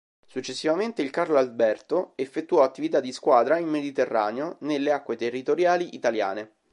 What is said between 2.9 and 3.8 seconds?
di squadra in